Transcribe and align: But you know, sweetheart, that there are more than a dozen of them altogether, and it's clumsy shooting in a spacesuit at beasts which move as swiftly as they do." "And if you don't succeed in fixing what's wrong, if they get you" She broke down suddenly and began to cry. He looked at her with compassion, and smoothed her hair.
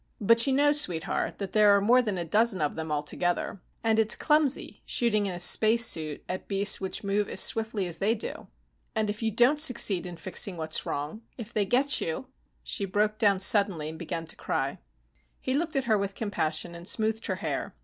But 0.19 0.47
you 0.47 0.53
know, 0.53 0.71
sweetheart, 0.71 1.37
that 1.37 1.51
there 1.53 1.75
are 1.75 1.79
more 1.79 2.01
than 2.01 2.17
a 2.17 2.25
dozen 2.25 2.59
of 2.59 2.73
them 2.75 2.91
altogether, 2.91 3.61
and 3.83 3.99
it's 3.99 4.15
clumsy 4.15 4.81
shooting 4.83 5.27
in 5.27 5.33
a 5.35 5.39
spacesuit 5.39 6.23
at 6.27 6.47
beasts 6.47 6.81
which 6.81 7.03
move 7.03 7.29
as 7.29 7.39
swiftly 7.39 7.85
as 7.85 7.99
they 7.99 8.15
do." 8.15 8.47
"And 8.95 9.11
if 9.11 9.21
you 9.21 9.29
don't 9.29 9.59
succeed 9.59 10.07
in 10.07 10.17
fixing 10.17 10.57
what's 10.57 10.87
wrong, 10.87 11.21
if 11.37 11.53
they 11.53 11.65
get 11.65 12.01
you" 12.01 12.25
She 12.73 12.85
broke 12.85 13.19
down 13.19 13.39
suddenly 13.41 13.89
and 13.89 13.99
began 13.99 14.25
to 14.25 14.35
cry. 14.35 14.79
He 15.39 15.53
looked 15.53 15.75
at 15.75 15.83
her 15.85 15.99
with 15.99 16.15
compassion, 16.15 16.73
and 16.73 16.87
smoothed 16.87 17.27
her 17.27 17.35
hair. 17.35 17.75